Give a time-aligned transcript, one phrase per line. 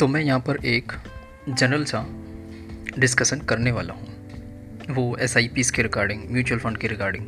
[0.00, 0.92] तो मैं यहाँ पर एक
[1.48, 2.04] जनरल सा
[2.98, 7.26] डिस्कशन करने वाला हूँ। वो एस आई पीज़ के रिगार्डिंग म्यूचुअल फंड के रिगार्डिंग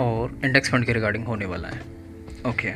[0.00, 1.80] और इंडेक्स फंड के रिगार्डिंग होने वाला है।
[2.46, 2.72] ओके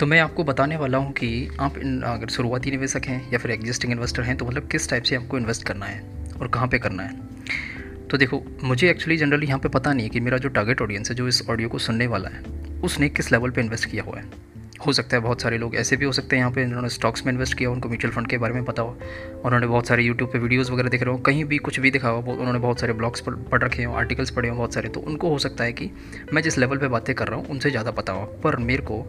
[0.00, 3.92] तो मैं आपको बताने वाला हूँ कि आप अगर शुरुआती निवेशक हैं या फिर एग्जिस्टिंग
[3.92, 6.00] इन्वेस्टर हैं तो मतलब किस टाइप से आपको इन्वेस्ट करना है
[6.40, 10.10] और कहाँ पे करना है। तो देखो, मुझे एक्चुअली जनरली यहाँ पे पता नहीं है
[10.10, 12.42] कि मेरा जो टारगेट ऑडियंस है, जो इस ऑडियो को सुनने वाला है,
[12.84, 14.51] उसने किस लेवल पे इन्वेस्ट किया हुआ है।
[14.82, 17.24] हो सकता है बहुत सारे लोग ऐसे भी हो सकते हैं यहाँ पे इन्होंने स्टॉक्स
[17.26, 18.96] में इन्वेस्ट किया उनको म्यूचुअल फंड के बारे में पता हो।
[19.44, 22.08] उन्होंने बहुत सारे यूट्यूब पे वीडियोस वगैरह देख रहे हो, कहीं भी कुछ भी दिखा
[22.08, 25.28] हो उन्होंने बहुत सारे ब्लॉग्स पढ़ रखे हो आर्टिकल्स पढ़े हो बहुत सारे तो उनको
[25.28, 25.90] हो सकता है कि
[26.32, 29.04] मैं जिस लेवल पर बातें कर रहा हूँ, उनसे ज़्यादा पता हो। पर मेरे को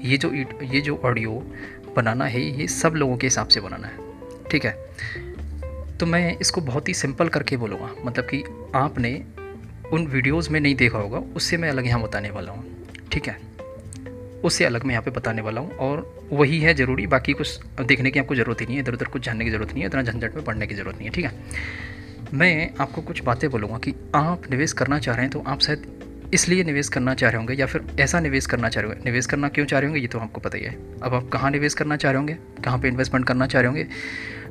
[0.00, 1.42] ये जो ये जो ऑडियो
[1.96, 4.74] बनाना है, ये सब लोगों के हिसाब से बनाना है। ठीक है?
[5.98, 8.42] तो मैं इसको बहुत ही सिंपल करके बोलूँगा मतलब कि
[8.74, 9.12] आपने
[9.92, 12.64] उन वीडियोज़ में नहीं देखा होगा, उससे मैं अलग यहाँ बताने वाला हूँ।
[13.12, 13.36] ठीक है?
[14.46, 18.10] उससे अलग मैं यहाँ पे बताने वाला हूँ और वही है ज़रूरी। बाकी कुछ देखने
[18.10, 20.02] की आपको ज़रूरत ही नहीं है, इधर उधर कुछ जानने की ज़रूरत नहीं है, इतना
[20.02, 21.32] झंझट में पढ़ने की ज़रूरत नहीं है, ठीक है?
[22.34, 26.30] मैं आपको कुछ बातें बोलूँगा कि आप निवेश करना चाह रहे हैं तो आप शायद
[26.34, 29.26] इसलिए निवेश करना चाह रहे होंगे या फिर ऐसा निवेश करना चाह रहे होंगे। निवेश
[29.26, 31.74] करना क्यों चाह रहे होंगे ये तो आपको पता ही है। अब आप कहाँ निवेश
[31.74, 32.36] करना चाह रहे होंगे?
[32.64, 33.86] कहाँ पर इन्वेस्टमेंट करना चाह रहे होंगे?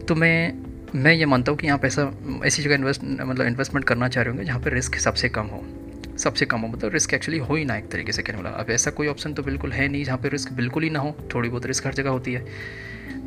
[0.07, 0.53] तो मैं
[0.95, 2.11] मैं ये मानता हूँ कि आप ऐसा,
[2.45, 5.63] ऐसी जगह इन्वेस्ट मतलब इन्वेस्टमेंट करना चाह रहे होंगे जहाँ पर रिस्क सबसे कम हो।
[6.17, 8.69] सबसे कम हो मतलब रिस्क एक्चुअली हो ही ना एक तरीके से, कहने वाला। अब
[8.69, 11.49] ऐसा कोई ऑप्शन तो बिल्कुल है नहीं जहाँ पर रिस्क बिल्कुल ही ना हो, थोड़ी
[11.49, 12.45] बहुत रिस्क हर जगह होती है।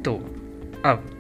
[0.03, 0.15] तो
[0.85, 1.15] अब,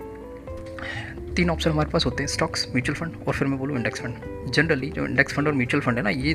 [1.36, 4.52] तीन ऑप्शन हमारे पास होते हैं स्टॉक्स म्यूचुअल फंड और फिर मैं बोलूँ इंडेक्स फंड
[4.52, 6.34] जनरली जो इंडेक्स फंड और म्यूचुअल फंड है ना, ये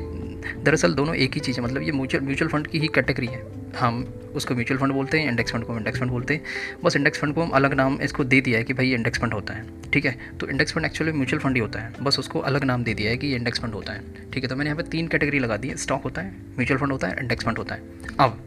[0.62, 3.63] दरअसल दोनों एक ही चीज़ है मतलब ये म्यूचुअल म्यूचुअल फंड की ही कैटेगरी है।
[3.78, 6.44] हम उसको म्यूचुअल फंड बोलते हैं, इंडेक्स फंड को इंडेक्स फंड बोलते हैं।
[6.84, 9.34] बस इंडेक्स फंड को हम अलग नाम इसको दे दिया है कि भाई इंडेक्स फंड
[9.34, 10.18] होता है, ठीक है?
[10.40, 13.10] तो index fund actually mutual fund ही होता है। बस उसको अलग नाम दे दिया
[13.10, 14.48] है कि ये इंडेक्स फंड होता है, ठीक है?
[14.48, 17.08] तो मैंने यहाँ पर तीन कैटेगरी लगा दी है। स्टॉक होता है, म्यूचुअल फंड होता
[17.08, 17.82] है, इंडेक्स फंड होता है।
[18.20, 18.46] अब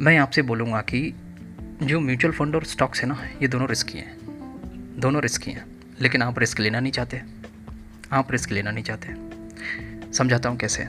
[0.00, 1.14] मैं आपसे बोलूँगा कि
[1.82, 4.16] जो म्यूचुअल फंड और स्टॉक्स है ना, ये दोनों रिस्की हैं।
[5.00, 5.66] दोनों रिस्की हैं।
[6.00, 7.20] लेकिन आप रिस्क लेना नहीं चाहते।
[8.12, 9.14] आप रिस्क लेना नहीं चाहते।
[10.12, 10.86] समझाता हूँ कैसे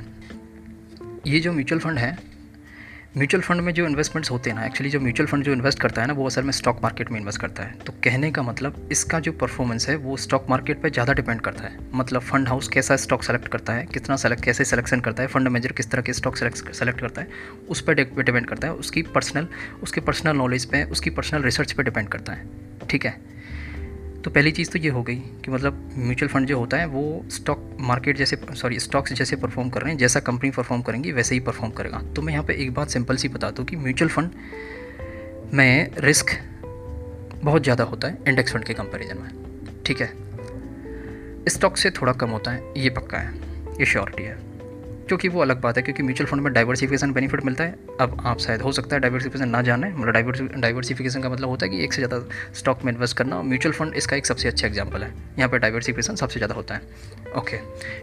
[1.28, 2.34] ये जो म्यूचुअल फंड है
[3.18, 6.02] म्यूचुअल फंड में जो इन्वेस्टमेंट्स होते हैं ना एक्चुअली जो म्यूचुअल फंड जो इन्वेस्ट करता
[6.02, 8.90] है ना, वो असल में स्टॉक मार्केट में इन्वेस्ट करता है। तो कहने का मतलब
[8.92, 12.68] इसका जो परफॉर्मेंस है, वो स्टॉक मार्केट पर ज़्यादा डिपेंड करता है। मतलब फंड हाउस
[12.68, 16.02] कैसा स्टॉक सेलेक्ट करता है, कितना सेलेक्ट, कैसे सिलेक्शन करता है, फंड मैनेजर किस तरह
[16.02, 17.28] के स्टॉक सेलेक्ट करता है,
[17.70, 19.48] उस पर डिपेंड करता है। उसकी पर्सनल,
[19.84, 22.48] उसके पर्सनल नॉलेज पर उसकी पर्सनल रिसर्च पर डिपेंड करता है।
[22.90, 23.18] ठीक है?
[24.25, 27.25] तो पहली चीज़ तो ये हो गई कि मतलब म्यूचुअल फंड जो होता है, वो
[27.30, 31.36] स्टॉक मार्केट जैसे, सॉरी, स्टॉक्स जैसे परफॉर्म कर रहे हैं, जैसा कंपनी परफॉर्म करेंगी, वैसे
[31.36, 34.09] ही परफॉर्म करेगा। तो मैं यहाँ पे एक बात सिंपल सी बता दूँ कि म्यूचुअल
[34.09, 34.31] फंड
[35.53, 36.25] में रिस्क
[37.44, 39.30] बहुत ज़्यादा होता है इंडेक्स फंड के कंपेरिजन में।
[39.86, 40.09] ठीक है?
[41.47, 43.34] स्टॉक से थोड़ा कम होता है, ये पक्का है,
[43.80, 44.38] ये श्योरिटी है।
[45.08, 48.40] क्योंकि वो अलग बात है, क्योंकि म्यूचुअल फंड में डाइवर्सिफिकेशन बेनिफिट मिलता है। अब आप
[48.40, 51.94] शायद, हो सकता है डाइवर्सिफिकेशन ना जाने मतलब डाइवर्सिफिकेशन का मतलब होता है कि एक
[51.94, 55.14] से ज़्यादा स्टॉक में इन्वेस्ट करना। और म्यूचुअल फंड इसका एक सबसे अच्छा एग्ज़ाम्पल है।
[55.38, 56.82] यहाँ पर डाइवर्सिफिकेशन सबसे ज़्यादा होता है।
[57.38, 57.58] ओके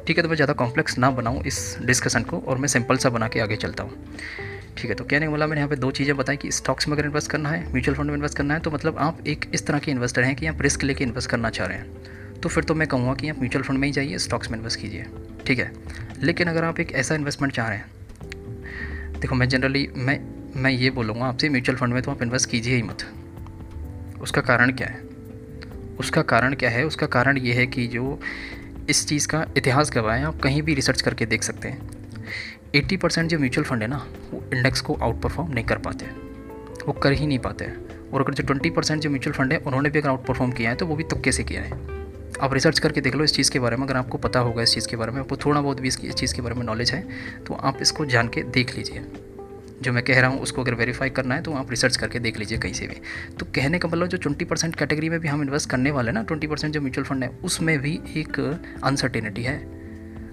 [0.07, 3.11] ठीक है तो मैं ज़्यादा कॉम्प्लेक्स ना बनाऊँ इस डिस्कशन को और मैं सिंपल सा
[3.11, 3.93] बना के आगे चलता हूँ।
[4.77, 6.97] ठीक है तो कहने का मतलब मैंने यहाँ पे दो चीज़ें बताई कि स्टॉक्स में
[6.97, 9.67] अगर इन्वेस्ट करना है म्यूचुअल फंड में इन्वेस्ट करना है तो मतलब आप एक इस
[9.67, 12.64] तरह के इन्वेस्टर हैं कि आप रिस्क लेके इन्वेस्ट करना चाह रहे हैं। तो फिर
[12.64, 15.04] तो मैं कहूँगा कि आप म्यूचुअल फंड में ही जाइए, स्टॉक्स में इन्वेस्ट कीजिए,
[15.47, 15.72] ठीक है?
[16.22, 20.20] लेकिन अगर आप एक ऐसा इन्वेस्टमेंट चाह रहे हैं, देखो मैं जनरली मैं
[20.56, 23.04] मैं ये बोलूँगा आपसे म्यूचुअल फंड में तो आप इन्वेस्ट कीजिए ही मत।
[24.20, 25.00] उसका कारण क्या है?
[25.98, 26.84] उसका कारण क्या है?
[26.84, 28.20] उसका कारण ये है कि जो
[28.91, 31.91] इस चीज़ का इतिहास गवाह है, आप कहीं भी रिसर्च करके देख सकते हैं।
[32.74, 36.06] 80 परसेंट जो म्यूचुअल फंड है ना, वो इंडेक्स को आउट परफॉर्म नहीं कर पाते
[36.86, 37.64] वो कर ही नहीं पाते
[38.12, 40.70] और अगर जो 20 परसेंट जो म्यूचुअल फंड है, उन्होंने भी अगर आउट परफॉर्म किया
[40.70, 41.91] है तो वो भी तुक्के से किया है।
[42.42, 44.75] आप रिसर्च करके देख लो इस चीज़ के बारे में, अगर आपको पता होगा इस
[44.75, 47.03] चीज़ के बारे में, आपको थोड़ा बहुत भी इस चीज़ के बारे में नॉलेज है
[47.47, 49.04] तो आप इसको जान के देख लीजिए।
[49.82, 52.38] जो मैं कह रहा हूँ, उसको अगर वेरीफाई करना है तो आप रिसर्च करके देख
[52.38, 52.97] लीजिए कहीं से भी।
[53.38, 56.14] तो कहने का मतलब जो ट्वेंटी परसेंट कैटेगरी में भी हम इन्वेस्ट करने वाले हैं
[56.14, 58.41] ना ट्वेंटी परसेंट जो म्यूचुअल फंड है, उसमें भी एक
[58.84, 59.59] अनसर्टेनिटी है।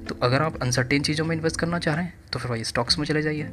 [0.05, 2.99] तो अगर आप अनसर्टेन चीज़ों में इन्वेस्ट करना चाह रहे हैं तो फिर भाई स्टॉक्स
[2.99, 3.49] में चले जाइए।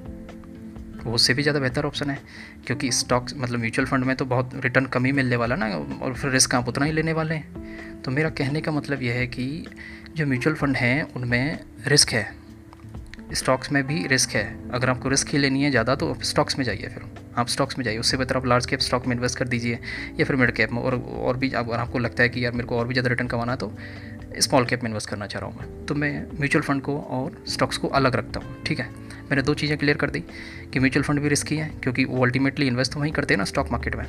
[1.06, 2.18] वो उससे भी ज़्यादा बेहतर ऑप्शन है,
[2.66, 5.66] क्योंकि स्टॉक्स मतलब म्यूचुअल फंड में तो बहुत रिटर्न कम ही मिलने वाला ना,
[6.02, 9.14] और फिर रिस्क आप उतना ही लेने वाले हैं। तो मेरा कहने का मतलब यह
[9.14, 9.66] है कि
[10.16, 12.28] जो म्यूचुअल फंड हैं, उनमें रिस्क है।
[13.34, 16.58] स्टॉक्स में भी रिस्क है। अगर आपको रिस्क ही लेनी है ज़्यादा तो आप स्टॉक्स
[16.58, 17.02] में जाइए फिर।
[17.38, 19.78] आप स्टॉक्स में जाइए, उससे बेहतर आप लार्ज कैप स्टॉक में इन्वेस्ट कर दीजिए,
[20.20, 22.66] या फिर मिड कैप में, और और भी अगर आपको लगता है कि यार मेरे
[22.66, 23.72] को और भी ज़्यादा रिटर्न कमाना तो
[24.40, 27.42] स्मॉल कैप में इन्वेस्ट करना चाह रहा हूँ मैं। तो मैं म्यूचुअल फंड को और
[27.48, 28.86] स्टॉक्स को अलग रखता हूँ, ठीक है?
[29.22, 30.20] मैंने दो चीज़ें क्लियर कर दी
[30.72, 33.44] कि म्यूचुअल फंड भी रिस्की है, क्योंकि वो अल्टीमेटली इन्वेस्ट तो वहीं करते हैं ना
[33.44, 34.06] स्टॉक मार्केट में।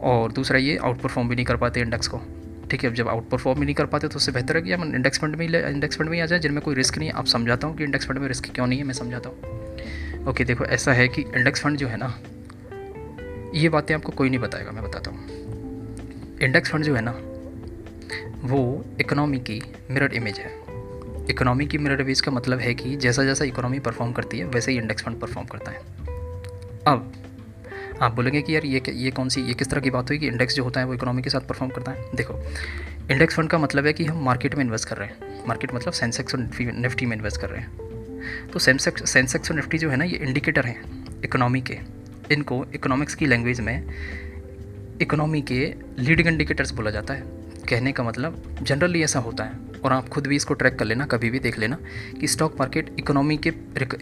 [0.00, 2.20] और दूसरा ये आउट परफॉर्म भी नहीं कर पाते इंडेक्स को,
[2.70, 2.92] ठीक है?
[2.94, 5.36] जब आउट परफॉर्म भी नहीं कर पाते तो उससे बेहतर है कि हम इंडेक्स फंड
[5.36, 7.84] में इंडेक्स फंड में आ जाए, जिनमें कोई रिस्क नहीं है। आप समझाता हूँ कि
[7.84, 11.22] इंडेक्स फंड में रिस्क क्यों नहीं है, मैं समझाता हूँ। ओके देखो, ऐसा है कि
[11.22, 12.14] इंडेक्स फंड जो है ना,
[13.54, 17.12] ये बातें आपको कोई नहीं बताएगा, मैं बताता हूँ। इंडेक्स फंड जो है ना
[18.44, 20.50] वो इकोनॉमी की मिरर इमेज है।
[21.30, 24.72] इकोनॉमी की मिरर इमेज का मतलब है कि जैसा जैसा इकोनॉमी परफॉर्म करती है, वैसे
[24.72, 25.78] ही इंडेक्स फंड परफॉर्म करता है।
[26.86, 27.12] अब,
[28.02, 30.26] आप बोलेंगे कि यार ये ये कौन सी, ये किस तरह की बात हुई कि
[30.26, 32.04] इंडेक्स जो होता है वो इकोनॉमी के साथ परफॉर्म करता है?
[32.14, 32.34] देखो
[33.10, 35.92] इंडेक्स फंड का मतलब है कि हम मार्केट में इन्वेस्ट कर रहे हैं। मार्केट मतलब
[35.92, 37.70] सेंसेक्स और निफ्टी में इन्वेस्ट कर रहे हैं।
[38.46, 41.78] तो सेंसेक्स सेंसेक्स और निफ्टी जो है ना, ये इंडिकेटर हैं इकोनॉमी के।
[42.30, 43.84] इनको इकोनॉमिक्स की लैंग्वेज में
[45.02, 49.92] इकोनॉमी के लीडिंग इंडिकेटर्स बोला जाता है। कहने का मतलब जनरली ऐसा होता है। और
[49.92, 51.76] आप खुद भी इसको ट्रैक कर लेना, कभी भी देख लेना
[52.20, 53.52] कि स्टॉक मार्केट इकोनॉमी के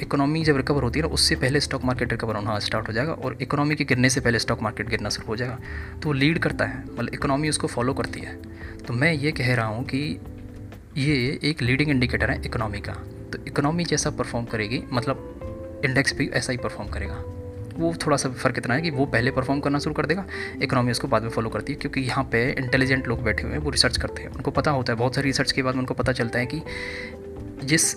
[0.02, 3.12] इकोनॉमी जब रिकवर होती है ना, उससे पहले स्टॉक मार्केट रिकवर होना स्टार्ट हो जाएगा
[3.12, 5.58] और इकोनॉमी के गिरने से पहले स्टॉक मार्केट गिरना शुरू हो जाएगा।
[6.02, 8.36] तो वो लीड करता है मतलब इकोनॉमी उसको फॉलो करती है।
[8.86, 10.20] तो मैं ये कह रहा हूँ कि
[10.96, 12.92] ये एक लीडिंग इंडिकेटर है इकोनॉमी का।
[13.32, 17.22] तो इकोनॉमी जैसा परफॉर्म करेगी मतलब इंडेक्स भी ऐसा ही परफॉर्म करेगा।
[17.72, 20.24] वो थोड़ा सा फ़र्क इतना है कि वो पहले परफॉर्म करना शुरू कर देगा
[20.62, 23.58] इकोनॉमी उसको बाद में फॉलो करती है, क्योंकि यहाँ पे इंटेलिजेंट लोग बैठे हुए हैं,
[23.58, 26.12] वो रिसर्च करते हैं। उनको पता होता है, बहुत सारी रिसर्च के बाद उनको पता
[26.12, 26.62] चलता है कि
[27.64, 27.94] जिस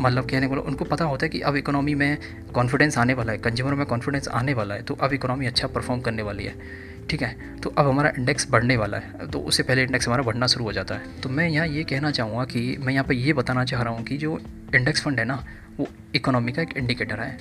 [0.00, 2.18] मतलब कहने को उनको पता होता है कि अब इकोनॉमी में
[2.54, 6.00] कॉन्फिडेंस आने वाला है कंज्यूमर में कॉन्फिडेंस आने वाला है तो अब इकोनॉमी अच्छा परफॉर्म
[6.00, 6.54] करने वाली है,
[7.10, 7.58] ठीक है?
[7.60, 10.72] तो अब हमारा इंडेक्स बढ़ने वाला है तो उससे पहले इंडेक्स हमारा बढ़ना शुरू हो
[10.72, 13.82] जाता है। तो मैं यहाँ ये कहना चाहूँगा कि मैं यहाँ पर ये बताना चाह
[13.82, 14.38] रहा हूँ कि जो
[14.74, 15.44] इंडेक्स फंड है ना,
[15.78, 17.38] वो इकोनॉमी का एक इंडिकेटर है।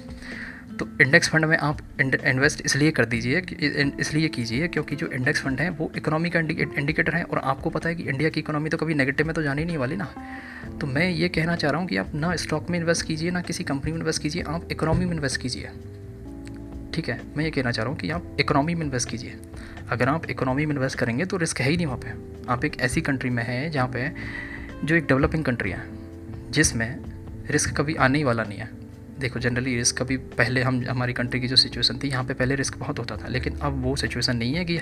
[0.80, 3.40] तो इंडेक्स फंड में आप इन्वेस्ट इसलिए कर दीजिए
[4.00, 7.90] इसलिए कीजिए क्योंकि जो इंडेक्स फंड है, वो इकोनॉमी का इंडिकेटर है और आपको पता
[7.90, 10.08] है कि इंडिया की इकोनॉमी तो कभी नेगेटिव में तो जानी नहीं वाली ना।
[10.82, 13.42] तो मैं ये कहना चाह रहा हूँ कि आप ना स्टॉक में इन्वेस्ट कीजिए, ना
[13.42, 15.70] किसी कंपनी में इन्वेस्ट कीजिए, आप इकोनॉमी में इन्वेस्ट कीजिए।
[16.94, 17.20] ठीक है?
[17.38, 19.36] मैं ये कहना चाह रहा हूँ कि आप इकोनॉमी में इन्वेस्ट कीजिए।
[19.92, 22.82] अगर आप इकोनॉमी में इन्वेस्ट करेंगे तो रिस्क है ही नहीं वहाँ पे। आप एक
[22.82, 24.12] ऐसी कंट्री में है जहाँ पे
[24.84, 25.84] जो एक डेवलपिंग कंट्री है,
[26.52, 26.90] जिसमें
[27.50, 28.78] रिस्क कभी आने ही वाला नहीं है।
[29.20, 32.56] देखो जनरली रिस्क अभी पहले हम, हमारी कंट्री की जो सिचुएशन थी, यहाँ पे पहले
[32.56, 34.80] रिस्क बहुत होता था, लेकिन अब वो सिचुएशन नहीं है कि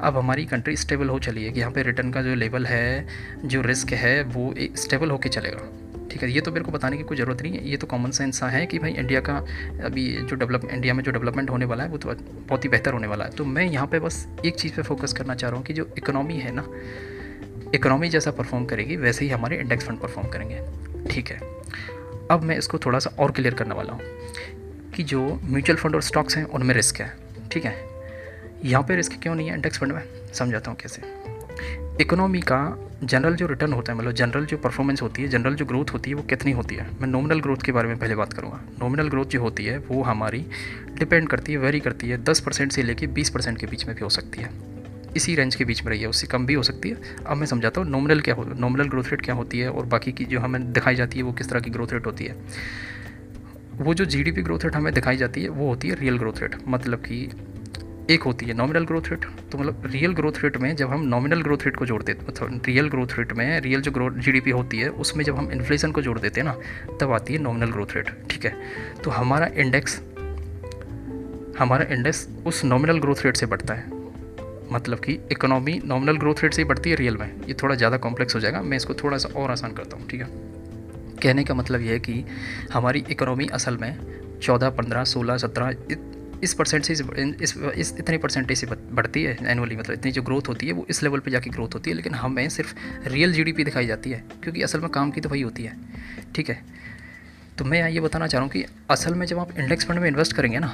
[0.00, 3.06] अब हमारी कंट्री स्टेबल हो चली है, कि यहाँ पे रिटर्न का जो लेवल है,
[3.44, 5.68] जो रिस्क है, वो स्टेबल होकर चलेगा।
[6.10, 8.10] ठीक है, ये तो मेरे को बताने की कोई ज़रूरत नहीं है, ये तो कॉमन
[8.10, 9.36] सेंस सा है कि भाई इंडिया का
[9.84, 12.92] अभी जो डेवलप इंडिया में जो डेवलपमेंट होने वाला है, वो तो बहुत ही बेहतर
[12.92, 15.58] होने वाला है। तो मैं यहाँ पे बस एक चीज़ पे फोकस करना चाह रहा
[15.58, 16.66] हूँ कि जो इकोनॉमी है ना
[17.74, 20.60] इकोनॉमी जैसा परफॉर्म करेगी, वैसे ही हमारे इंडेक्स फंड परफॉर्म करेंगे।
[21.10, 21.59] ठीक है?
[22.30, 24.00] अब मैं इसको थोड़ा सा और क्लियर करने वाला हूँ
[24.90, 27.16] कि जो म्यूचुअल फंड और स्टॉक्स हैं, उनमें रिस्क है,
[27.52, 27.74] ठीक है?
[28.64, 29.54] यहाँ पे रिस्क क्यों नहीं है?
[29.54, 30.02] इंडेक्स फंड में,
[30.34, 31.02] समझाता हूँ कैसे।
[32.00, 35.64] इकोनॉमी का जनरल जो रिटर्न होता है मतलब जनरल जो परफॉर्मेंस होती है जनरल जो
[35.64, 36.86] ग्रोथ होती है, वो कितनी होती है?
[37.00, 40.02] मैं नॉमिनल ग्रोथ के बारे में पहले बात करूँगा। नॉमिनल ग्रोथ जो होती है, वो
[40.02, 40.46] हमारी
[40.98, 43.96] डिपेंड करती है वेरी करती है, दस परसेंट से लेकर बीस परसेंट के बीच में
[43.96, 44.69] भी हो सकती है।
[45.16, 46.96] इसी रेंज के बीच में रही है, उससे कम भी हो सकती है।
[47.26, 50.12] अब मैं समझाता हूँ नॉमिनल क्या हो नॉमिनल ग्रोथ रेट क्या होती है और बाकी
[50.12, 52.36] की जो हमें दिखाई जाती है, वो किस तरह की ग्रोथ रेट होती है।
[53.74, 56.56] वो जो जीडीपी ग्रोथ रेट हमें दिखाई जाती है, वो होती है रियल ग्रोथ रेट
[56.68, 57.30] मतलब कि
[58.10, 61.42] एक होती है नॉमिनल ग्रोथ रेट तो मतलब रियल ग्रोथ रेट में जब हम नॉमिनल
[61.42, 64.78] ग्रोथ रेट को जोड़ देते मतलब रियल ग्रोथ रेट में रियल जो ग्रोथ जीडीपी होती
[64.78, 66.56] है, उसमें जब हम इन्फ्लेशन को जोड़ देते हैं ना,
[67.00, 68.54] तब आती है नॉमिनल ग्रोथ रेट ठीक है?
[69.04, 70.00] तो हमारा इंडेक्स
[71.58, 73.99] हमारा इंडेक्स उस नॉमिनल ग्रोथ रेट से बढ़ता है।
[74.72, 77.96] मतलब कि इकोनॉमी नॉमिनल ग्रोथ रेट से ही बढ़ती है रियल में। ये थोड़ा ज़्यादा
[77.98, 80.28] कॉम्प्लेक्स हो जाएगा। मैं इसको थोड़ा सा और आसान करता हूँ, ठीक है?
[81.22, 82.24] कहने का मतलब ये है कि
[82.72, 85.74] हमारी इकोनॉमी असल में चौदह, पंद्रह, सोलह, सत्रह
[86.42, 90.48] इस परसेंट से इस इस इतने परसेंटेज से बढ़ती है एनुअली मतलब इतनी जो ग्रोथ
[90.48, 92.74] होती है, वो इस लेवल पे जाके ग्रोथ होती है। लेकिन हमें सिर्फ़
[93.06, 95.76] रियल जीडीपी दिखाई जाती है, क्योंकि असल में काम की तो वही होती है,
[96.34, 96.58] ठीक है?
[97.58, 100.08] तो मैं ये बताना चाह रहा हूँ कि असल में जब आप इंडेक्स फंड में
[100.08, 100.72] इन्वेस्ट करेंगे ना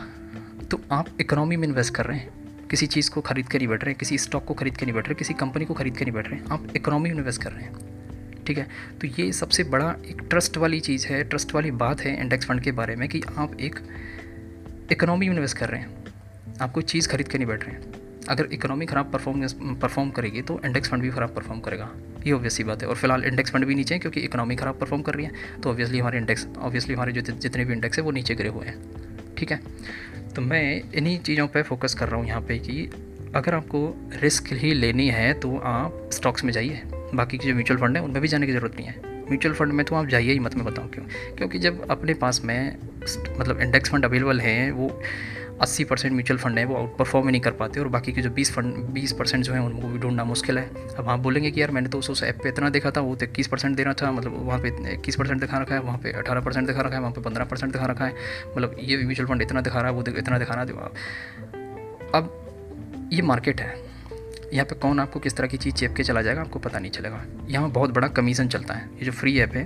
[0.71, 3.85] तो आप इकोनॉमी में इन्वेस्ट कर रहे हैं। किसी चीज़ को खरीद कर नहीं बैठ
[3.85, 6.14] रहे, किसी स्टॉक को खरीद कर नहीं बैठ रहे, किसी कंपनी को खरीद कर नहीं
[6.14, 8.66] बैठ रहे, आप इकोनॉमी में इन्वेस्ट कर रहे हैं, ठीक है?
[9.00, 12.61] तो ये सबसे बड़ा एक ट्रस्ट वाली चीज़ है ट्रस्ट वाली बात है इंडेक्स फंड
[12.61, 13.80] के बारे में कि आप एक
[14.92, 16.04] इकोनॉमी में इन्वेस्ट कर रहे हैं,
[16.61, 17.94] आप कोई चीज़ खरीद कर नहीं बैठ रहे हैं।
[18.28, 21.88] अगर इकोनॉमी ख़राब परफॉर्मेंस परफॉर्म करेगी तो इंडेक्स फंड भी ख़राब परफॉर्म करेगा,
[22.26, 25.02] ये ऑब्वियसली बात है। और फ़िलहाल इंडेक्स फंड भी नीचे है क्योंकि इकोनॉमी ख़राब परफॉर्म
[25.02, 28.11] कर रही है तो ऑब्वियसली हमारे इंडेक्स ऑब्वियसली हमारे जो जितने भी इंडेक्स है वो
[28.11, 28.76] नीचे गिरे हुए हैं,
[29.38, 29.61] ठीक है?
[30.37, 32.90] तो मैं इन्हीं चीज़ों पर फोकस कर रहा हूँ यहाँ पे कि
[33.35, 36.83] अगर आपको रिस्क ही लेनी है तो आप स्टॉक्स में जाइए।
[37.14, 39.73] बाकी के जो म्यूचुअल फंड है, उनमें भी जाने की ज़रूरत नहीं है। म्यूचुअल फंड
[39.73, 41.05] में तो आप जाइए ही, मत मैं बताऊँ क्यों?
[41.37, 42.76] क्योंकि जब अपने पास में
[43.38, 45.02] मतलब इंडेक्स फंड अवेलेबल हैं, वो
[45.62, 48.22] अस्सी परसेंट म्यूचुअल फंड है, वो आउट परफॉर्म ही नहीं कर पाते और बाकी के
[48.22, 51.50] जो बीस फंड, बीस परसेंट जो है, उनको भी ढूंढना मुश्किल है। अब आप बोलेंगे
[51.50, 53.92] कि यार मैंने तो उस ऐप पे इतना देखा था, वो तो इक्कीस परसेंट देना
[53.92, 56.94] था मतलब वहाँ पे इक्कीस परसेंट दिखा रखा है, वहाँ पे अठारह परसेंट दिखा रखा
[56.94, 58.14] है, वहाँ पे पंद्रह परसेंट दिखा रखा है।
[58.56, 60.68] मतलब ये म्यूचुअल फंड इतना दिखा रहा है, वो इतना दिखा रहा है
[62.14, 63.75] अब ये मार्केट है,
[64.52, 66.90] यहाँ पे कौन आपको किस तरह की चीज़ चेप के चला जाएगा, आपको पता नहीं
[66.90, 69.62] चलेगा। यहाँ बहुत बड़ा कमीशन चलता है, ये जो फ्री ऐप है,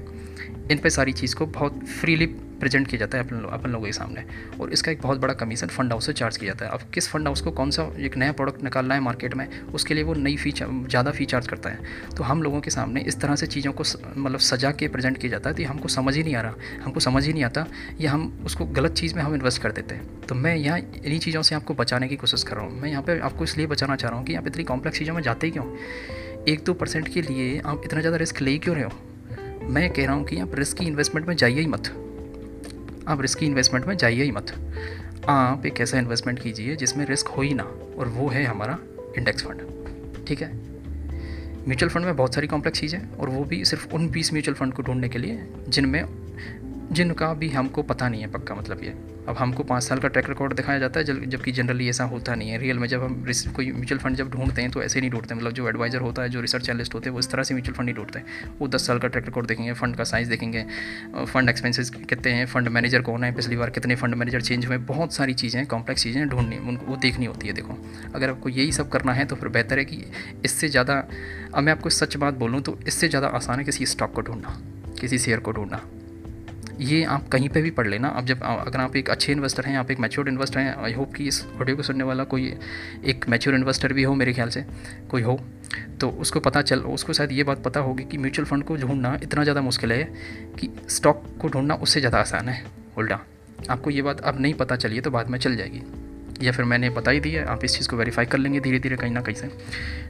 [0.71, 2.27] इन पर सारी चीज़ को बहुत फ्रीली
[2.61, 4.25] प्रेजेंट किया जाता है अपन अपन लोगों के सामने।
[4.61, 7.09] और इसका एक बहुत बड़ा कमीशन फंड हाउस से चार्ज किया जाता है। अब किस
[7.09, 10.15] फंड हाउस को कौन सा एक नया प्रोडक्ट निकालना है मार्केट में, उसके लिए वो
[10.17, 13.47] नई फ़ी ज़्यादा फ़ी चार्ज करता है। तो हम लोगों के सामने इस तरह से
[13.49, 13.85] चीज़ों को
[14.17, 17.01] मतलब सजा के प्रेजेंट किया जाता है तो हमको समझ ही नहीं आ रहा। हमको
[17.01, 17.67] समझ ही नहीं आता
[18.01, 21.19] या हम उसको गलत चीज़ में हम इन्वेस्ट कर देते हैं। तो मैं यहाँ इन्हीं
[21.21, 23.97] चीज़ों से आपको बचाने की कोशिश कर रहा हूँ। मैं यहाँ पर आपको इसलिए बचाना
[23.97, 25.65] चाह रहा हूँ कि आप इतनी कॉम्प्लेक्स चीज़ों में जाते ही क्यों?
[26.49, 29.69] एक दो परसेंट के लिए आप इतना ज़्यादा रिस्क ले क्यों रहे हो?
[29.71, 31.93] मैं कह रहा हूँ कि आप रिस्की इन्वेस्टमेंट में जाइए ही मत।
[33.11, 34.53] आप रिस्की इन्वेस्टमेंट में जाइए ही मत।
[35.29, 37.63] आप एक ऐसा इन्वेस्टमेंट कीजिए जिसमें रिस्क हो ही ना,
[37.99, 38.79] और वो है हमारा
[39.19, 40.53] इंडेक्स फंड ठीक है?
[41.69, 44.73] म्यूचुअल फंड में बहुत सारी कॉम्प्लेक्स चीज़ें और वो भी सिर्फ़ उन बीस म्यूचुअल फंड
[44.73, 46.03] को ढूँढने के लिए, जिनमें
[46.91, 48.95] जिनका भी हमको पता नहीं है, पक्का मतलब ये।
[49.29, 52.51] अब हमको पाँच साल का ट्रैक रिकॉर्ड दिखाया जाता है जबकि जनरली ऐसा होता नहीं
[52.51, 53.15] है। रियल में जब हम
[53.57, 56.29] कोई म्यूचुअल फंड जब ढूंढते हैं तो ऐसे नहीं ढूंढते। मतलब जो एडवाइजर होता है,
[56.29, 58.69] जो रिसर्च एनलिस्ट होते हैं, वो इस तरह से म्यूचुअल फंड नहीं ढूंढते हैं। वो
[58.69, 60.65] दस साल का ट्रैक रिकॉर्ड देखेंगे फंड का साइज़ देखेंगे
[61.25, 64.79] फंड एक्सपेंसेस कितने हैं फंड मैनेजर कौन है, पिछली बार कितने फंड मैनेजर चेंज हुए
[64.91, 67.79] बहुत सारी चीज़ें कॉम्प्लेक्स चीज़ें ढूंढनी, उनको वो देखनी होती है, देखो।
[68.15, 70.05] अगर आपको यही सब करना है तो फिर बेहतर है कि
[70.45, 71.03] इससे ज़्यादा
[71.55, 74.61] अब मैं आपको सच बात बोलूँ तो इससे ज़्यादा आसान है किसी स्टॉक को ढूंढना,
[75.01, 75.83] किसी शेयर को ढूंढना।
[76.81, 79.77] ये आप कहीं पे भी पढ़ लेना। अब जब अगर आप एक अच्छे इन्वेस्टर हैं,
[79.79, 82.53] आप एक मैच्योर इन्वेस्टर हैं आई होप कि इस वीडियो को सुनने वाला कोई
[83.05, 84.65] एक मैच्योर इन्वेस्टर भी हो मेरे ख्याल से,
[85.11, 85.39] कोई हो
[86.01, 89.19] तो उसको पता चल, उसको शायद ये बात पता होगी कि म्यूचुअल फंड को ढूंढना
[89.23, 90.03] इतना ज़्यादा मुश्किल है
[90.59, 92.63] कि स्टॉक को ढूंढना उससे ज़्यादा आसान है।
[92.99, 93.21] उल्टा,
[93.71, 95.83] आपको ये बात अब नहीं पता चलिए तो बाद में चल जाएगी।
[96.43, 98.97] या फिर मैंने बता ही दिया आप इस चीज़ को वेरीफाई कर लेंगे धीरे धीरे
[98.97, 99.51] कहीं ना कहीं से।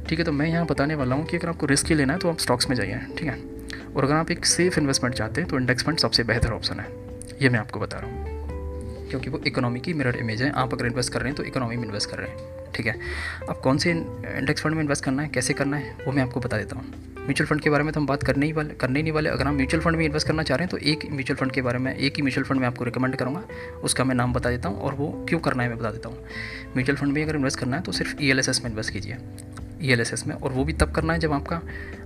[0.09, 2.19] ठीक है तो मैं यहाँ बताने वाला हूँ कि अगर आपको रिस्क ही लेना है
[2.19, 3.60] तो आप स्टॉक्स में जाइए, ठीक है?
[3.97, 6.87] और अगर आप एक सेफ़ इन्वेस्टमेंट चाहते हैं तो इंडेक्स फंड सबसे बेहतर ऑप्शन है।
[7.42, 10.87] ये मैं आपको बता रहा हूँ। क्योंकि वो इकोनॉमी की मिरर इमेज है। आप अगर
[10.87, 12.94] इन्वेस्ट कर रहे हैं तो इकोनॉमी में इन्वेस्ट कर रहे हैं। ठीक है?
[13.49, 16.40] अब कौन से इंडेक्स फंड में इन्वेस्ट करना है, कैसे करना है, वो मैं आपको
[16.40, 16.85] बता देता हूँ।
[17.16, 19.30] म्यूचुअल फंड के बारे में तो हम बात करने ही वाले करने ही नहीं वाले।
[19.30, 21.62] अगर हम म्यूचुअल फंड में इन्वेस्ट करना चाह रहे हैं तो एक म्यूचुअल फंड के
[21.62, 23.42] बारे में एक ही म्यूचुअल फंड में आपको रिकमेंड करूँगा।
[23.85, 26.18] उसका मैं नाम बता देता हूँ और वो क्यों करना है मैं बता देता हूँ।
[26.76, 29.16] म्यूचुअल फंड में अगर इन्वेस्ट करना है तो सिर्फ़ ईएलएसएस में इन्वेस्ट कीजिए।
[29.82, 31.62] ईएलएसएस में। और वो भी तब करना है जब आपका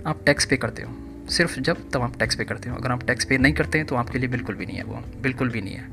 [0.07, 3.05] आप टैक्स पे करते हो। सिर्फ़ जब तब आप टैक्स पे करते हो। अगर आप
[3.07, 5.61] टैक्स पे नहीं करते हैं तो आपके लिए बिल्कुल भी नहीं है वो। बिल्कुल भी
[5.61, 5.87] नहीं है।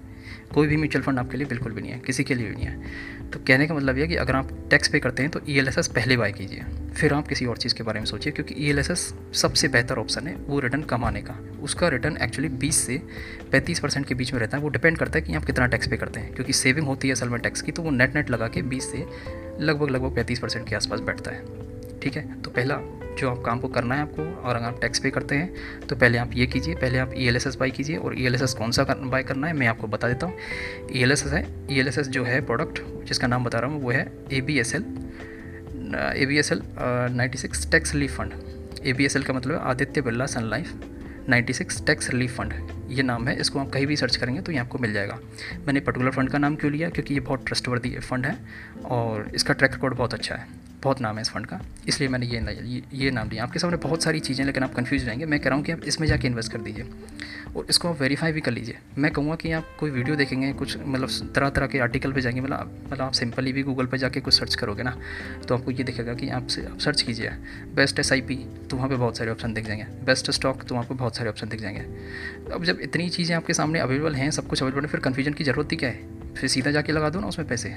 [0.54, 2.66] कोई भी म्यूचुअल फंड आपके लिए बिल्कुल भी नहीं है। किसी के लिए भी नहीं
[2.66, 5.60] है। तो कहने का मतलब यह कि अगर आप टैक्स पे करते हैं तो ई
[5.60, 8.72] e पहले बाय कीजिए। फिर आप किसी और चीज़ के बारे में सोचिए, क्योंकि ई
[8.72, 8.82] e
[9.34, 13.02] सबसे बेहतर ऑप्शन है वो रिटर्न कमाने का। उसका रिटर्न एक्चुअली 20 से
[13.52, 15.88] 35 परसेंट के बीच में रहता है। वो डिपेंड करता है कि आप कितना टैक्स
[15.88, 18.30] पे करते हैं। क्योंकि सेविंग होती है असल में टैक्स की तो वो नेट नेट
[18.30, 19.06] लगा के बीस से
[19.60, 21.44] लगभग लगभग पैंतीस परसेंट के आसपास बैठता है।
[22.00, 22.42] ठीक है?
[22.42, 22.74] तो पहला
[23.18, 25.96] जो आप काम को करना है आपको, और अगर आप टैक्स पे करते हैं तो
[25.96, 28.34] पहले आप ये कीजिए, पहले आप E L S S buy कीजिए, और ई एल
[28.34, 30.34] एस एस कौन सा बाई करना है, मैं आपको बता देता हूँ।
[30.90, 33.58] ई एल एस एस है ई एल एस एस जो है प्रोडक्ट जिसका नाम बता
[33.58, 34.84] रहा हूँ, वो है A B S L
[36.16, 38.32] A B S L ninety six tax relief fund
[38.84, 40.74] A B S L का मतलब Aditya Birla Sun Life
[41.22, 42.52] 96 tax relief fund
[42.90, 45.18] ये नाम है, इसको आप कहीं भी सर्च करेंगे तो ये आपको मिल जाएगा।
[45.66, 46.88] मैंने पर्टिकुलर फंड का नाम क्यों लिया?
[46.90, 48.36] क्योंकि ये बहुत ट्रस्टवर्दी फंड है,
[48.84, 50.46] और इसका ट्रैक रिकॉर्ड बहुत अच्छा है।
[50.82, 53.76] बहुत नाम है इस फंड का इसलिए मैंने ये ये, ये नाम लिया आपके सामने
[53.78, 56.26] बहुत सारी चीज़ें लेकिन आप कन्फ्यूज़ रहेंगे। मैं कह रहा हूँ कि आप इसमें जाके
[56.28, 56.86] इन्वेस्ट कर दीजिए
[57.56, 60.76] और इसको आप वेरीफाई भी कर लीजिए। मैं कहूँगा कि आप कोई वीडियो देखेंगे कुछ
[60.78, 64.20] मतलब तरह तरह के आर्टिकल पे जाएँगे मतलब मतलब आप सिंपली भी गूगल पे जाके
[64.20, 64.96] कुछ सर्च करोगे ना
[65.48, 67.30] तो आपको ये दिखेगा कि आपसे आप सर्च कीजिए।
[67.74, 68.36] बेस्ट एस आई पी
[68.70, 71.48] तो वहाँ पर बहुत सारे ऑप्शन दिख जाएँगे। बेस्ट स्टॉक तो पर बहुत सारे ऑप्शन
[71.48, 75.00] दिख जाएँगे। अब जब इतनी चीज़ें आपके सामने अवेलेबल हैं सब कुछ अवेलेबल है फिर
[75.00, 76.34] कन्फ्यूज़न की ज़रूरत ही क्या है?
[76.34, 77.76] फिर सीधा जाके लगा दो ना उसमें पैसे।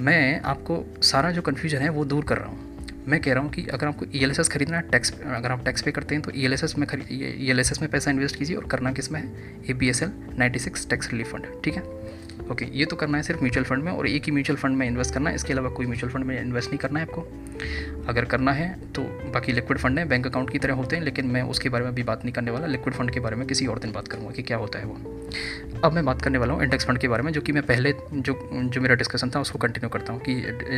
[0.00, 2.68] मैं आपको सारा जो कन्फ्यूज़न है वो दूर कर रहा हूँ।
[3.08, 5.52] मैं कह रहा हूँ कि अगर आपको ई एल एस एस खरीदना है टैक्स अगर
[5.52, 7.06] आप टैक्स पे करते हैं तो ई एल एस एस में खरीद
[7.40, 9.26] ई एल एस एस में पैसा इन्वेस्ट कीजिए और करना किसमें है?
[9.70, 11.82] A B S L ninety six tax relief fund ठीक है?
[12.50, 14.86] ओके, ये तो करना है सिर्फ़ म्यूचुअल फंड में और एक ही म्यूचुअल फंड में
[14.86, 17.26] इन्वेस्ट करना है, इसके अलावा कोई म्यूचुअल फंड में इन्वेस्ट नहीं करना है आपको।
[18.08, 19.02] अगर करना है तो
[19.34, 21.90] बाकी लिक्विड फंड है बैंक अकाउंट की तरह होते हैं, लेकिन मैं उसके बारे में
[21.90, 24.30] अभी बात नहीं करने वाला लिक्विड फंड के बारे में किसी और दिन बात करूँगा
[24.30, 25.20] कि क्या होता है वो।
[25.84, 27.94] अब मैं बात करने वाला हूँ इंडेक्स फंड के बारे में, जो कि मैं पहले
[28.12, 30.34] जो जो मेरा डिस्कशन था उसको कंटिन्यू करता हूँ कि,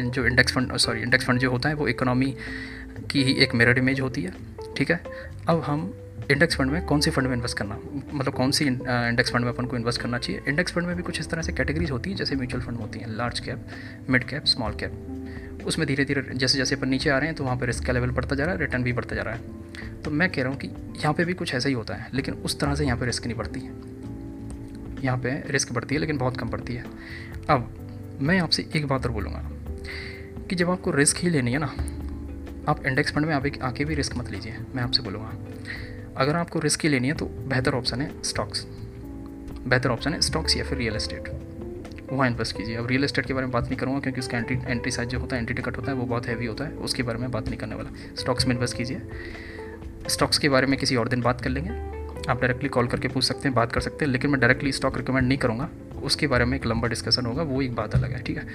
[0.07, 2.35] जो index fund sorry index fund जो होता है वो इकोनॉमी
[3.11, 4.33] की ही एक मिरर इमेज होती है,
[4.77, 5.03] ठीक है?
[5.49, 5.93] अब हम
[6.31, 7.79] इंडेक्स फंड में कौन सी फंड में इन्वेस्ट करना
[8.13, 10.43] मतलब कौन सी इंडेक्स फंड में अपन को इन्वेस्ट करना चाहिए?
[10.49, 12.99] इंडेक्स फंड में भी कुछ इस तरह से कैटेगरीज होती हैं, जैसे म्यूचुअल फंड होती
[12.99, 13.67] हैं large cap
[14.11, 17.45] mid cap small cap उसमें धीरे धीरे जैसे जैसे अपन नीचे आ रहे हैं तो
[17.45, 20.01] वहाँ पर रिस्क का लेवल बढ़ता जा रहा है रिटर्न भी बढ़ता जा रहा है।
[20.03, 22.35] तो मैं कह रहा हूँ कि यहाँ पर भी कुछ ऐसा ही होता है, लेकिन
[22.35, 23.71] उस तरह से यहाँ पर रिस्क नहीं बढ़ती है।
[25.03, 26.85] यहाँ पे रिस्क बढ़ती है, लेकिन बहुत कम बढ़ती है।
[27.51, 29.43] अब मैं आपसे एक बात और बोलूँगा,
[30.51, 31.73] कि जब आपको रिस्क ही लेनी है ना,
[32.69, 35.33] आप इंडेक्स फंड में आप आके भी रिस्क मत लीजिए, मैं आपसे बोलूँगा।
[36.17, 38.67] अगर आपको रिस्की लेनी है तो बेहतर ऑप्शन है स्टॉक्स।
[39.67, 41.29] बेहतर ऑप्शन है स्टॉक्स या फिर रियल एस्टेट।
[42.13, 44.59] वहाँ इन्वेस्ट कीजिए। अब रियल एस्टेट के बारे में बात नहीं करूँगा क्योंकि उसका एंट्री
[44.67, 47.03] एंट्री साइज़ जो होता है, एंट्री टिकट होता है, वो बहुत हैवी होता है। उसके
[47.03, 49.03] बारे में बात नहीं करने वाला। स्टॉक्स में इन्वेस्ट कीजिए।
[50.09, 51.71] स्टॉक्स के बारे में किसी और दिन बात कर लेंगे।
[52.29, 54.97] आप डायरेक्टली कॉल करके पूछ सकते हैं, बात कर सकते हैं, लेकिन मैं डायरेक्टली स्टॉक
[54.97, 55.69] रिकमेंड नहीं करूँगा।
[56.03, 58.47] उसके बारे में एक लंबा डिस्कशन होगा, वो एक बात अलग है, ठीक है?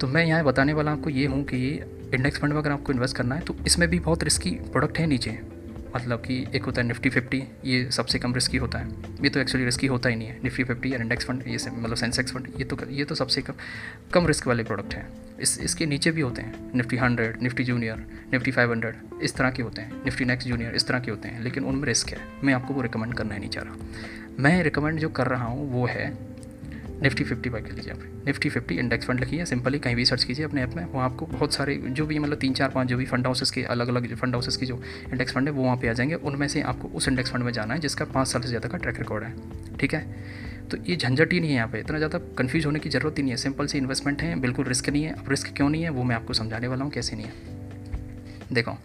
[0.00, 1.68] तो मैं यहाँ बताने वाला आपको ये हूँ कि
[2.14, 5.06] इंडेक्स फंड में अगर आपको इन्वेस्ट करना है तो इसमें भी बहुत रिस्की प्रोडक्ट है
[5.06, 5.55] नीचे।
[5.96, 8.88] मतलब कि एक होता है निफ्टी फिफ्टी, ये सबसे कम रिस्की होता है।
[9.22, 11.96] ये तो एक्चुअली रिस्की होता ही नहीं है। निफ्टी फिफ्टी या इंडेक्स फंड ये मतलब
[11.96, 13.54] सेंसेक्स फंड ये तो ये तो सबसे कम
[14.12, 15.08] कम रिस्क वाले प्रोडक्ट हैं।
[15.40, 19.50] इस, इसके नीचे भी होते हैं। Nifty hundred Nifty junior Nifty five hundred इस तरह
[19.50, 22.18] के होते हैं। निफ्टी नेक्स्ट जूनियर इस तरह के होते हैं। लेकिन उनमें रिस्क है।
[22.44, 23.76] मैं आपको वो रिकमेंड करना ही नहीं चाह रहा।
[24.38, 26.35] मैं रिकमेंड जो कर रहा हूँ, वो है
[27.02, 30.24] निफ्टी फिफ्टी बाई कर लीजिए आप। निफ्टी फिफ्टी इंडेक्स फंड लिखिए, सिंपली कहीं भी सर्च
[30.24, 32.96] कीजिए अपने ऐप में, वहाँ आपको बहुत सारे जो भी मतलब तीन, चार, पाँच जो
[32.96, 35.76] भी फंड हाउसेस के अलग अलग फंड हाउसेस की जो इंडेक्स फंड है, वो वहाँ
[35.76, 38.42] पे आ जाएँगे। उनमें से आपको उस इंडेक्स फंड में जाना है, जिसका पाँच साल
[38.42, 39.34] से ज़्यादा का ट्रैक रिकॉर्ड है।
[39.76, 40.14] ठीक है?
[40.70, 43.22] तो ये झंझट ही नहीं है यहाँ पे। इतना ज़्यादा कन्फ्यूज़ होने की ज़रूरत ही
[43.22, 45.88] नहीं है। सिंपल सी इन्वेस्टमेंट है, बिल्कुल रिस्क नहीं है। अब रिस्क क्यों नहीं है,
[45.88, 47.32] वो मैं आपको समझाने वाला हूँ, कैसे नहीं है।
[48.52, 48.78] देखो,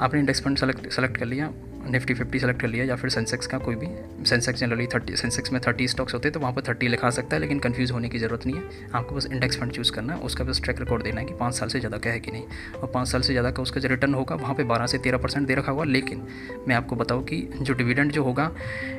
[0.00, 1.52] आपने इंडेक्स फंड सेलेक्ट सेलेक्ट कर लिया।
[1.86, 3.86] निफ्टी फिफ्टी सेलेक्ट कर लिया या फिर सेंसेक्स का कोई भी।
[4.26, 7.36] सेंसेक्स जनरली थर्टी सेंसेक्स में थर्टी स्टॉक्स होते हैं तो वहाँ पर थर्टी लिखा सकता
[7.36, 10.20] है, लेकिन कन्फ्यूज़ होने की ज़रूरत नहीं है। आपको बस इंडेक्स फंड चूज़ करना है,
[10.20, 12.44] उसका बस ट्रैक रिकॉर्ड देना है कि पाँच साल से ज़्यादा का है कि नहीं।
[12.74, 15.18] और पाँच साल से ज़्यादा का उसका जो रिटर्न होगा, वहाँ पर बारह से तेरह
[15.18, 16.22] परसेंट दे रखा होगा लेकिन
[16.68, 18.50] मैं आपको बताऊँ कि जो डिविडेंड जो होगा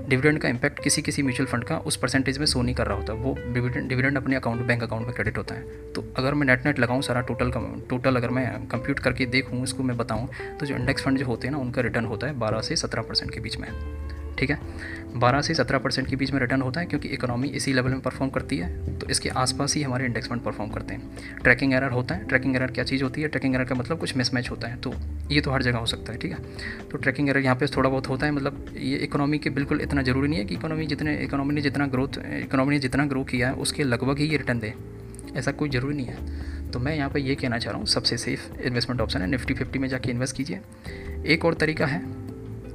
[0.08, 2.98] डिविडेंड का इंपैक्ट किसी किसी म्यूचुअल फंड का, उस परसेंटेज में शो नहीं कर रहा
[2.98, 6.66] होता। वो डिविडेंड अपने अकाउंट बैंक अकाउंट में क्रेडिट होता है। तो अगर मैं नेट
[6.66, 7.52] नेट लगाऊँ, सारा टोटल
[7.90, 10.28] टोटल अगर मैं कंप्यूट करके देखूँ इसको मैं बताऊँ
[10.60, 13.02] तो जो इंडेक्स फंड जो होते हैं ना, उनका रिटर्न होता है बारह से सत्रह
[13.02, 13.68] परसेंट के बीच में
[14.38, 14.60] ठीक है?
[15.20, 18.02] 12 से 17 परसेंट के बीच में रिटर्न होता है क्योंकि इकोनॉमी इसी लेवल में
[18.02, 21.92] परफॉर्म करती है तो इसके आसपास ही हमारे इंडेक्स फंड परफॉर्म करते हैं। ट्रैकिंग एरर
[21.92, 23.28] होता है ट्रैकिंग एरर क्या चीज़ होती है?
[23.28, 24.94] ट्रैकिंग एरर का मतलब कुछ मिसमैच होता है तो
[25.32, 26.38] ये तो हर जगह हो सकता है, ठीक है?
[26.92, 30.02] तो ट्रैकिंग एरर यहाँ पे थोड़ा बहुत होता है मतलब ये इकोनॉमी के बिल्कुल इतना
[30.02, 33.48] ज़रूरी नहीं है कि इकोनॉमी जितने इकोनॉमी ने जितना ग्रोथ इकोनॉमी ने जितना ग्रो किया
[33.48, 34.74] है, उसके लगभग ही ये रिटर्न दे।
[35.36, 38.18] ऐसा कोई ज़रूरी नहीं है। तो मैं यहाँ पर ये कहना चाह रहा हूँ, सबसे
[38.18, 40.60] सेफ़ इन्वेस्टमेंट ऑप्शन है निफ्टी फिफ्टी में जाके इन्वेस्ट कीजिए।
[41.26, 42.02] एक और तरीका है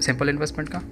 [0.02, 0.82] सिंपल इन्वेस्टमेंट का,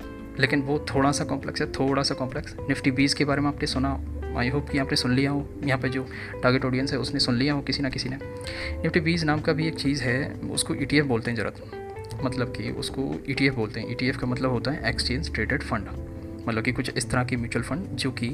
[0.41, 3.67] लेकिन वो थोड़ा सा कॉम्प्लेक्स है, थोड़ा सा कॉम्प्लेक्स निफ्टी बीस के बारे में आपने
[3.67, 3.99] सुना
[4.39, 6.07] आई होप कि आपने सुन लिया हो। यहाँ पे जो
[6.43, 8.19] टारगेट ऑडियंस है, उसने सुन लिया हो, किसी ना किसी ने।
[8.83, 12.53] निफ्टी बीस नाम का भी एक चीज़ है, उसको ई e बोलते हैं ज़रूरत मतलब
[12.57, 15.89] कि उसको ई e बोलते हैं। ई e का मतलब होता है एक्सचेंज ट्रेडेड फंड
[16.49, 18.31] मतलब कि कुछ इस तरह के म्यूचुअल फंड जो कि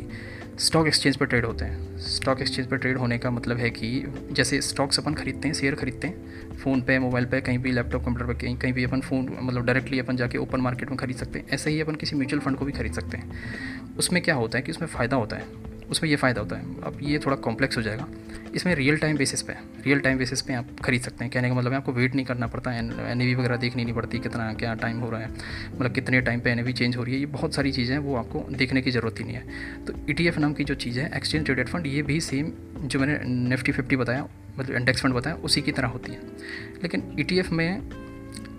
[0.58, 3.88] स्टॉक एक्सचेंज पर ट्रेड होते हैं। स्टॉक एक्सचेंज पर ट्रेड होने का मतलब है कि
[4.32, 8.04] जैसे स्टॉक्स अपन खरीदते हैं शेयर खरीदते हैं फ़ोन पे मोबाइल पे, कहीं भी लैपटॉप
[8.04, 11.16] कंप्यूटर पर कहीं कहीं भी अपन फ़ोन मतलब डायरेक्टली अपन जाके ओपन मार्केट में खरीद
[11.16, 14.34] सकते हैं। ऐसे ही अपन किसी म्यूचुअल फंड को भी खरीद सकते हैं। उसमें क्या
[14.34, 17.36] होता है कि उसमें फ़ायदा होता है। उसमें ये फ़ायदा होता है। अब ये थोड़ा
[17.38, 18.06] कॉम्प्लेक्स हो जाएगा।
[18.54, 19.52] इसमें रियल टाइम बेसिस पे
[19.84, 22.26] रियल टाइम बेसिस पे आप खरीद सकते हैं। कहने का मतलब है आपको वेट नहीं
[22.26, 25.30] करना पड़ता है एन वगैरह देखनी नहीं पड़ती कितना, क्या टाइम हो रहा है
[25.74, 28.16] मतलब कितने टाइम पे एन चेंज हो रही है। ये बहुत सारी चीज़ें हैं, वो
[28.16, 31.10] आपको देखने की ज़रूरत ही नहीं है। तो ई e नाम की जो चीज़ है
[31.16, 33.18] एक्सचेंज ट्रेडेड फंड ये भी सेम जो मैंने
[33.48, 34.26] निफ्टी फिफ्टी बताया
[34.58, 36.18] मतलब इंडेक्स फंड बताया, उसी की तरह होती है।
[36.82, 37.80] लेकिन ई e में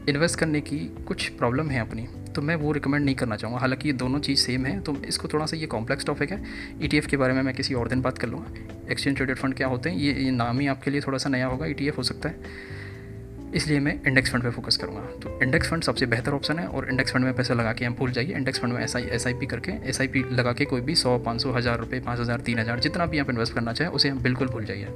[0.09, 3.89] इन्वेस्ट करने की कुछ प्रॉब्लम है अपनी। तो मैं वो रिकमेंड नहीं करना चाहूँगा। हालाँकि
[3.89, 6.41] ये दोनों चीज़ सेम है तो इसको थोड़ा सा ये कॉम्प्लेक्स टॉपिक है।
[6.81, 9.55] ई e के बारे में मैं किसी और दिन बात कर लूँगा। एक्सचेंज ट्रेडेड फंड
[9.55, 9.97] क्या होते हैं?
[9.97, 12.75] ये, ये नाम ही आपके लिए थोड़ा सा नया होगा। ई e हो सकता है।
[13.55, 16.89] इसलिए मैं इंडेक्स फंड पे फोकस करूँगा। तो इंडेक्स फंड सबसे बेहतर ऑप्शन है और
[16.89, 19.27] इंडेक्स फंड में पैसा लगा के हम भूल जाइए। इंडेक्स फंड में S I S
[19.27, 21.99] I P करके एस आई पी लगा के कोई भी सौ पाँच सौ हज़ार रुपये
[21.99, 24.87] पाँच हज़ार तीन हज़ार जितना भी आप इन्वेस्ट करना चाहें उसे हम बिल्कुल भूल जाइए।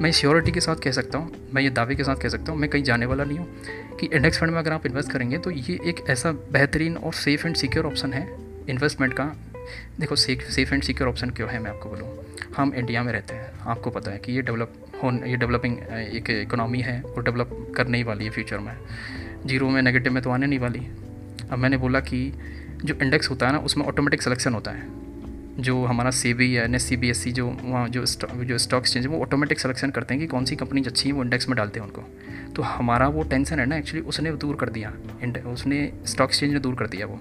[0.00, 2.60] मैं श्योरिटी के साथ कह सकता हूँ, मैं ये दावे के साथ कह सकता हूँ,
[2.60, 5.50] मैं कहीं जाने वाला नहीं हूँ कि इंडेक्स फंड में अगर आप इन्वेस्ट करेंगे तो
[5.50, 8.26] ये एक ऐसा बेहतरीन और सेफ़ एंड सिक्योर ऑप्शन है
[8.68, 9.24] इन्वेस्टमेंट का।
[10.00, 12.08] देखो सेफ़ एंड सिक्योर ऑप्शन क्यों है मैं आपको बोलूँ?
[12.56, 16.30] हम इंडिया में रहते हैं, आपको पता है कि ये डेवलप हो, ये डेवलपिंग एक
[16.32, 18.72] इकोनॉमी है और डेवलप करने ही वाली है फ्यूचर में।
[19.46, 20.86] ज़ीरो में नेगेटिव में तो आने नहीं वाली।
[21.50, 22.20] अब मैंने बोला कि
[22.84, 25.05] जो इंडेक्स होता है ना, उसमें ऑटोमेटिक सिलेक्शन होता है।
[25.58, 28.58] जो हमारा सी बी या N S C B S C जो वहाँ जो जो
[28.58, 31.22] स्टॉक एक्सचेंज है, वो ऑटोमेटिक सिलेक्शन करते हैं कि कौन सी कंपनी अच्छी है, वो
[31.24, 32.02] इंडेक्स में डालते हैं उनको।
[32.54, 34.92] तो हमारा वो टेंशन है ना एक्चुअली उसने दूर कर दिया।
[35.46, 37.20] उसने स्टॉक एक्सचेंज ने दूर कर दिया वो।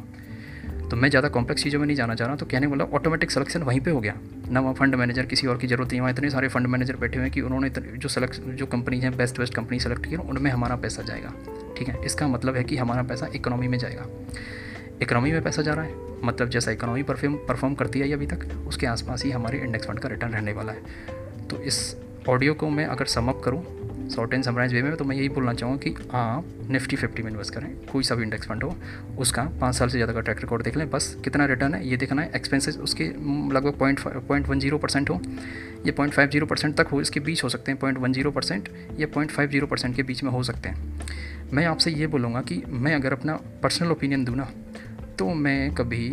[0.90, 3.64] तो मैं ज़्यादा कॉम्प्लेक्स चीज़ों में नहीं जाना चाह रहा तो कहने वाला ऑटोमेटिक सिलेक्शन
[3.64, 4.14] वहीं पे हो गया।
[4.50, 7.16] ना वहाँ फंड मैनेजर किसी और की ज़रूरत नहीं, वहाँ इतने सारे फंड मैनेजर बैठे
[7.16, 10.52] हुए हैं कि उन्होंने जो सेलेक्ट जो कंपनी है बेस्ट बेस्ट कंपनी सेलेक्ट की, उनमें
[10.52, 11.34] हमारा पैसा जाएगा।
[11.78, 12.04] ठीक है?
[12.06, 14.06] इसका मतलब है कि हमारा पैसा इकोनॉमी में जाएगा।
[15.02, 18.48] इकोनॉमी में पैसा जा रहा है। मतलब जैसा इकोनॉमी परफ्यूम परफॉर्म करती है अभी तक,
[18.68, 21.96] उसके आसपास ही हमारे इंडेक्स फंड का रिटर्न रहने वाला है। तो इस
[22.30, 23.64] ऑडियो को मैं अगर समअप करूँ
[24.10, 27.30] शॉर्ट एंड समराइज वे में तो मैं यही बोलना चाहूँगा कि आप निफ्टी फिफ्टी में
[27.32, 28.76] इन्वेस्ट करें, कोई सा भी इंडेक्स फंड हो,
[29.20, 31.98] उसका पाँच साल से ज़्यादा का ट्रैक रिकॉर्ड देख लें, बस कितना रिटर्न है, ये
[31.98, 33.04] देखना है एक्सपेंसेस उसके
[33.54, 35.20] लगभग point point one zero percent हो,
[35.86, 38.32] ये पॉइंट फाइव ज़ीरो परसेंट तक हो, इसके बीच हो सकते हैं पॉइंट वन ज़ीरो
[38.32, 42.08] परसेंट या पॉइंट फाइव ज़ीरो परसेंट के बीच में हो सकते हैं। मैं आपसे ये
[42.08, 44.50] बोलूँगा कि मैं अगर अपना पर्सनल ओपिनियन दूँ ना
[45.20, 46.10] तो मैं कभी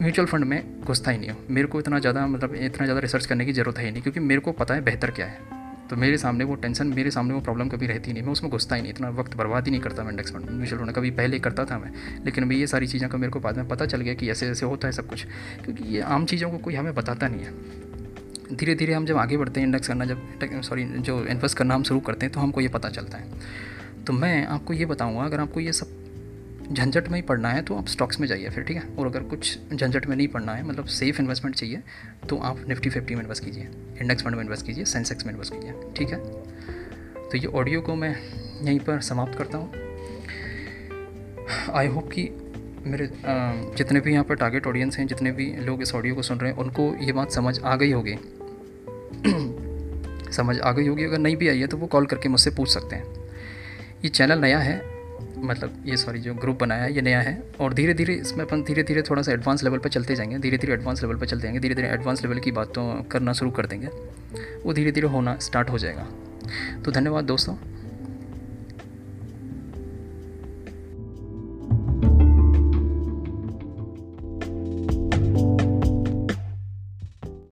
[0.00, 3.26] म्यूचुअल फंड में घुसता ही नहीं हूँ। मेरे को इतना ज़्यादा मतलब इतना ज़्यादा रिसर्च
[3.26, 5.52] करने की ज़रूरत है ही नहीं, क्योंकि मेरे को पता है बेहतर क्या है।
[5.90, 8.76] तो मेरे सामने वो टेंशन मेरे सामने वो प्रॉब्लम कभी रहती नहीं। मैं उसमें घुसता
[8.76, 11.38] ही नहीं, इतना वक्त बर्बाद ही नहीं करता मैं इंडेक्स फंड म्यूचुअल फंड कभी पहले
[11.38, 11.90] करता था मैं,
[12.24, 14.48] लेकिन अभी ये सारी चीज़ों का मेरे को बाद में पता चल गया कि ऐसे
[14.48, 15.24] ऐसे होता है सब कुछ,
[15.64, 19.36] क्योंकि ये आम चीज़ों को कोई हमें बताता नहीं है। धीरे धीरे हम जब आगे
[19.36, 22.60] बढ़ते हैं इंडेक्स करना, जब सॉरी जो इन्वेस्ट करना हम शुरू करते हैं तो हमको
[22.60, 26.00] ये पता चलता है। तो मैं आपको ये बताऊँगा, अगर आपको ये सब
[26.72, 28.82] झंझट में ही पढ़ना है तो आप स्टॉक्स में जाइए फिर, ठीक है?
[28.98, 31.82] और अगर कुछ झंझट में नहीं पढ़ना है मतलब सेफ़ इन्वेस्टमेंट चाहिए
[32.28, 33.68] तो आप निफ्टी फिफ्टी में इन्वेस्ट कीजिए
[34.00, 36.18] इंडेक्स फंड में इन्वेस्ट कीजिए सेंसेक्स में इन्वेस्ट कीजिए, ठीक है?
[37.24, 38.14] तो ये ऑडियो को मैं
[38.62, 39.72] यहीं पर समाप्त करता हूँ।
[41.74, 42.28] आई होप कि
[42.86, 43.08] मेरे
[43.76, 46.50] जितने भी यहाँ पर टारगेट ऑडियंस हैं, जितने भी लोग इस ऑडियो को सुन रहे
[46.50, 48.16] हैं, उनको ये बात समझ आ गई होगी।
[50.32, 52.68] समझ आ गई होगी, अगर नहीं भी आई है तो वो कॉल करके मुझसे पूछ
[52.68, 53.04] सकते हैं।
[54.04, 54.93] ये चैनल नया है
[55.36, 58.62] मतलब ये सॉरी जो ग्रुप बनाया है ये नया है और धीरे धीरे इसमें अपन
[58.62, 61.42] धीरे धीरे थोड़ा सा एडवांस लेवल पर चलते जाएँगे धीरे धीरे एडवांस लेवल पर चलते
[61.42, 63.86] जाएँगे धीरे धीरे एडवांस लेवल की बात करना शुरू कर देंगे,
[64.64, 66.06] वो धीरे धीरे होना स्टार्ट हो जाएगा।
[66.84, 67.56] तो धन्यवाद दोस्तों।